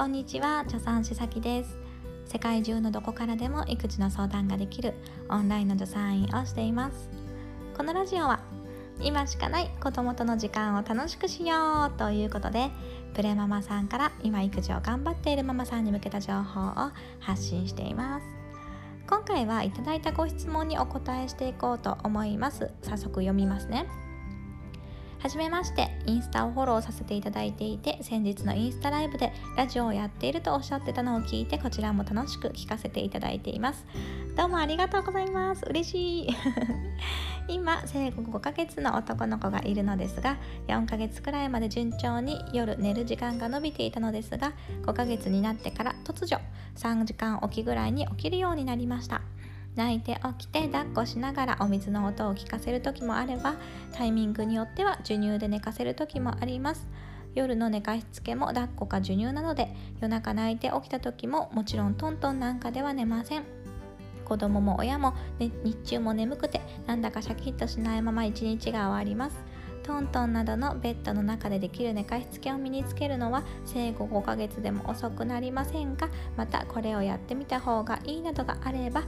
[0.00, 0.64] こんにちは。
[0.66, 1.76] 助産師咲です。
[2.24, 4.94] 世界中のどこからでも育児の相談ができる
[5.28, 7.10] オンラインの助産院をしています。
[7.76, 8.40] このラジオは
[9.02, 12.70] 今しかない子供との時間を楽しくしようということで
[13.12, 18.26] プレママさんから今育児を頑張っているママさんに向けた情報を発信しています。
[19.06, 22.70] 今回はいただいたご質問にお答えしていこうと思います。
[22.80, 23.86] 早速読みますね。
[25.20, 33.84] はじめまして、インスタをフォローさせていただいていて、先日のインスタライブでラジオをやっているとおっしゃってたのを聞いて、こちらも楽しく聞かせていただいています。
[34.34, 35.66] どうもありがとうございます。
[35.68, 36.28] 嬉しい。
[37.52, 40.38] 今、生後5ヶ月の男の子がいるのですが、
[40.68, 44.54] 4ヶ月くらいまで順調に夜寝る時間が伸びていたのですが、
[44.86, 46.40] 5ヶ月になってから突如、
[46.76, 49.20] 3時間おきぐらいに起きるようになりました。
[49.76, 53.54] 泣いて起きて抱っこしながらお水の音を聞かせる時もあれば
[53.92, 56.88] タイミングによっては授乳で寝かせる時もあります。
[57.34, 63.44] 夜の寝かしつけも抱っこか授乳なので夜中泣いて起きた時ももちろんトントンなんかでは寝ません。
[64.24, 69.36] 子供も親も、ね、日中も眠くてなんだかシャキッとしないまま一日が終わります。
[69.90, 79.06] トントンなどのベッドの中でできる寝かしつけを身につけるのは生後5ヶ月でも遅くなりませんがまたこれをやってみた方がいいなどがあれば教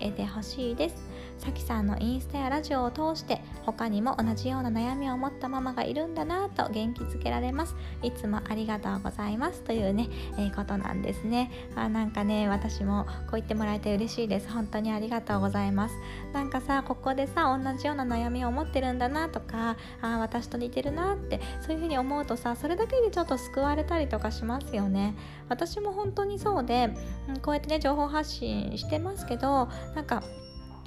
[0.00, 0.94] えてほしいです。
[1.42, 7.74] さきさんのインスタやラジオを通して他にも同じような悩みを持ったママがいるんだなと元気づけられます。
[8.00, 11.50] いつもありがとうございますというね、えー、ことなんですね。
[11.74, 14.48] あなんかね私もこう言ってもらえて嬉しいです。
[14.52, 15.96] 本当にありがとうございます。
[16.32, 25.16] なんかさここでさ同じような悩みを持ってるんだなとかあ私と似てるなってそういうふうに思うとさそれだけでちょっと救われたりとかしますよね。
[25.48, 26.90] 私も本当にそうで、
[27.28, 30.22] うん、こうやってね情報発信してますけどなんか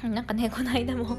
[0.10, 1.18] なんかね この間も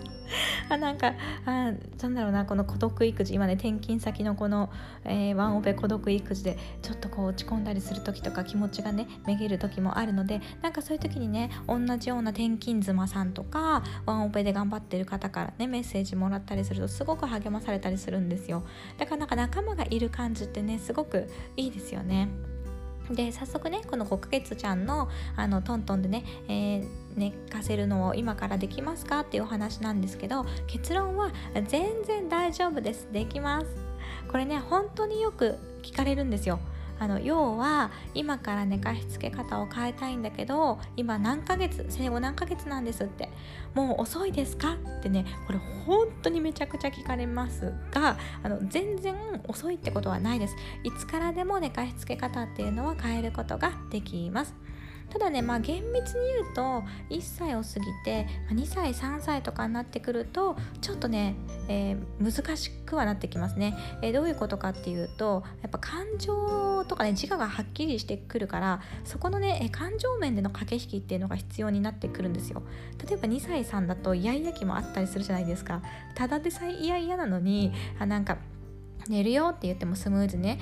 [0.69, 4.71] あなんかあなんだろうなこの孤独育児今ね転勤先のこの、
[5.05, 18.65] えー、ワンオペ孤独育児でちょっとこう落ち込んだりする時とか気持ちがねめげる時もあるのでなんかそういう時にね同じような転勤妻さんとかワンオペで頑張ってる方からねメッセージもらったりするとすごく励まされたりするんですよ
[18.99, 22.56] だからなんか仲間がいる感じってねすごくいいですよね。
[23.11, 31.31] で早速ねこの5ヶ月ちゃんのあのトントンでね、えー、寝かせるのを今からできますかっていうお話なんですけど結論は
[31.69, 33.09] 全然大丈夫です。
[33.13, 33.67] できます。
[34.29, 36.59] これね本当によく聞かれるんですよ。
[36.99, 43.29] あの要は今から寝かしつけ方を変えたいんだけど今何ヶ月生後何ヶ月なんですって。
[43.75, 44.79] もう遅いですか？
[45.01, 49.15] ってねこれ本当にめちゃくちゃ聞かれますがあの全然
[49.47, 50.57] 遅いってことはないです。
[50.83, 54.55] いつからでも寝かしつけ方っていうのは変えることができます。
[55.11, 61.37] ただね、まあ、厳密に言うと1歳を過ぎて2歳3歳とかになってくるとちょっとね、
[61.69, 72.63] えー、難しくはなってきますね、えー、どういうことかっていうとやっぱ感情とかね自我がはっきりしてくるからそこのね感情面での駆け引きっていうのが必要になってくるんですよ。
[73.07, 75.83] 例えば2歳さんだとイヤイヤ期もあったりするじゃないですか。
[76.15, 78.39] ただでさえイヤイヤなのにあなんか
[79.09, 80.59] 寝るよって言ってもスムーズね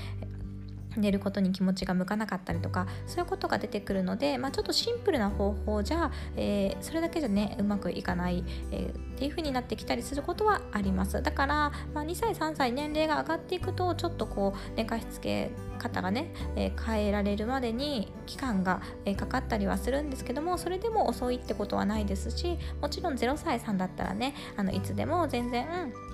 [0.97, 11.23] 寝ることに気持ちが向かなかったりとかそういうことが出てくるので、まあ、ちょっとシンプルな方法じゃ、えー、それだけじゃねうまくいかない、えー、っていう風になってきたりすることはあります。
[11.23, 26.14] だから、まあ、2歳3歳年齢が上がっていくとちょっとこう寝かしつけ方がね、えー、変えられるまでに期間が、えー、かかったりはするんですけどもそれでも遅いってことはないですしもちろん0歳さんだったらねあのいつでも全然、うん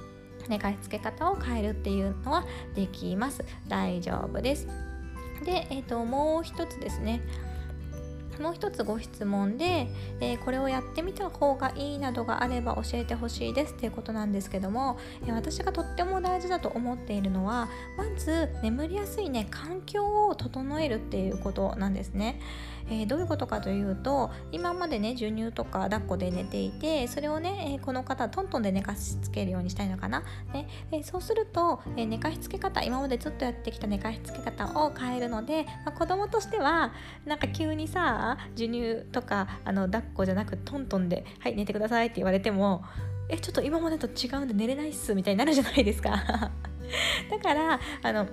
[0.50, 2.44] 寝かしつけ方を変えるっていうのは
[2.74, 3.44] できます。
[3.68, 4.66] 大丈夫です。
[5.44, 7.22] で、えーと、もう一つですね。
[8.40, 9.88] もう一つご質問で、
[10.20, 22.40] えー、これをやってみた方がいいなどがあれば教えてほしいですっていうことなんですけども、え、私がとっても大事だと思っているのはまず眠りやすいね環境を整えるっていうことなんですね。
[22.90, 36.92] えー、どういうことかというと今までね授乳とか抱っこで寝ていてそれをね、えー、この方トントンで寝かしつけるようにしたいのかな、ねえー、そうすると、え寝かしつけ方今までずっとやってきた寝かしつけ方を変えるので、まあ、子供としては
[37.24, 42.84] なんか急にさ授乳とかあの抱っこじゃなくトントンで「はい寝てください」って言われても
[43.28, 46.10] えちょっと今までと違うんで寝れないっすみたいになるじゃないですか。
[47.30, 48.26] だからあの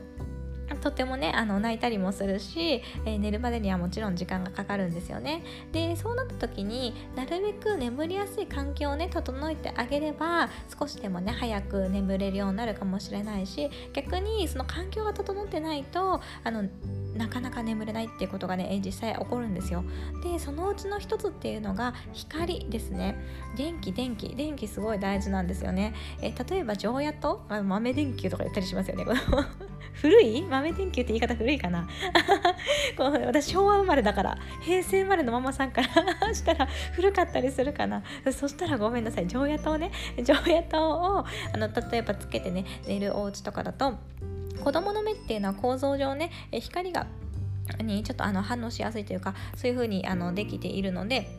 [0.76, 5.44] とてもねあの泣いたりもするし、えー、寝るまでにはもちろん時間がかかるんですよね。
[5.72, 16.64] でそうなった時になるべく眠りやすい環境をね整えてあげれば少しでもね早く眠れるようになるかもしれないし逆にその環境が整ってないとあの
[17.16, 19.84] なかなか眠れないっていうことがね実際起こるんですよ。
[20.24, 23.18] でそのうちの一つっていうのが光ですね。
[23.56, 24.36] 電気電気。
[24.36, 25.94] 電気すごい大事なんですよね。
[26.22, 29.06] え例えば常夜と豆電球とか言ったりしますよね。
[29.94, 31.88] 古い豆電球って言い方古いかな。
[32.98, 35.88] こう私昭和生まれだから平成生まれのママさんから
[36.34, 38.04] したら古かったりするかな。
[38.32, 39.28] そしたらごめんなさい。
[39.28, 39.92] 常夜灯ね
[40.24, 41.26] 常夜灯をあ
[41.58, 43.96] の例えばつけてね寝るお家とかだと
[44.64, 47.08] 子供の目っていうのは構造上ね光が
[47.84, 51.30] にちょっとあの反応しやすいというかそういう風にあにできているので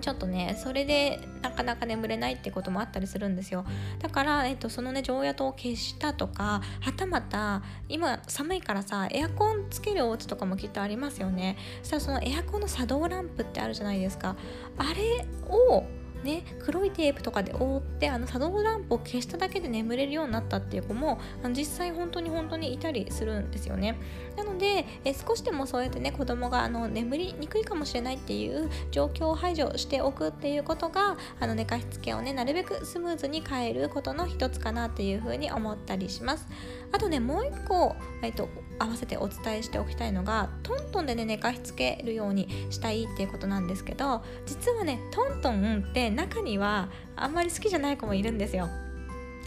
[0.00, 3.64] ちょっとねそれでなかなか眠れないってこともあったりするんですよ。
[3.98, 11.56] だから、えっと、そのね常夜灯を消したとかはたまた今寒いからさエアコンつけるお家とかもきっとありますよね。
[11.82, 14.36] そしたらそのエアコンの作動ランプってあるじゃないですか。
[14.78, 15.84] あれを
[16.26, 23.96] ね、黒いテープとかで覆ってあの作動ランプを消しただけで眠れるようになったっていう子もあの実際本当に本当にいたりするんですよね。
[24.36, 36.46] なのでえ少しでもそうやってね子供があの眠りにくいかもしれないっていう状況を排除しておくっていうことがあの寝かしつけをねなるべくスムーズに変えることの一つかなっていうふうに思ったりします。
[36.92, 48.68] あとねもう一個、えっと、合わせてお伝えしておきたいのがトントンでね寝かしつけるようにしたいっていうことなんですけど実はねトントンって中にはあんまり好きじゃない子もいるんですよ。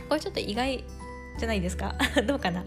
[0.08, 0.84] これちょっと意外
[1.40, 1.96] じゃないですか。
[2.28, 2.64] どうかな。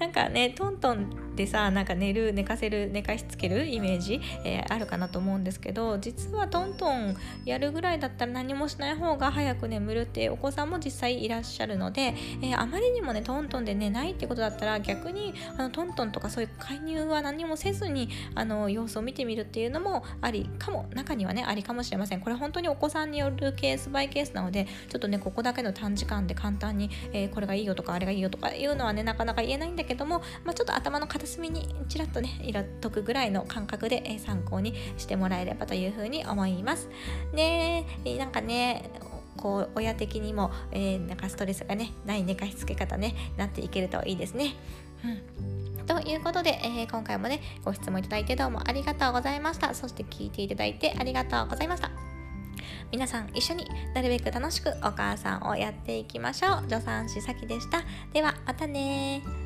[0.00, 20.86] なんかねトントンでさなんか寝る寝かせる寝かしつけるイメージ、えー、あるかなと思うんですけど実はトントンやるぐらいだったら何もしない方が早く眠るってお子さんも実際いらっしゃるので、えー、あまりにもねトントンで寝ないってことだったら逆にあのトントンとかそういう介入は何もせずにあの様子を見てみるっていうのもありかも。
[20.94, 22.20] 中にはねありかもしれません。
[22.20, 36.88] これ本当にお子さんによるケースバイケースなのでちょっとねここだけの短時間で簡単に、えー、これがいいよとかあれがいいよとかいうのはねなかなか言えないんだけども、まあ、ちょっと頭の片隅にちらっとね色解くぐらいの感覚で、え参考にしてもらえればというふうに思います。
[37.34, 37.84] で
[38.18, 38.90] なんかね
[39.36, 44.54] こう親的にも、えー、なんかストレスがねない寝かしつけ方ねなっていけるといいですね。
[45.04, 45.86] うん。
[45.86, 49.74] ということで、えー、今回もねご質問いただいてどうもありがとうございました。
[49.74, 52.13] そして聞いていただいてありがとうございました。
[52.92, 56.62] 皆さん一緒になるべく楽しくお母さんをやっていきましょう。
[56.68, 57.82] 助産師さきでした。
[58.12, 59.43] ではまたね